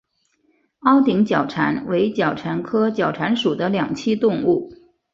[0.79, 4.73] 凹顶角蟾为角蟾科角蟾属的两栖动物。